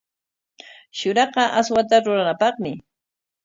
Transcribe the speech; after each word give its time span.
Shuraqa 0.97 1.43
aswata 1.59 1.95
ruranapaqmi. 2.05 2.71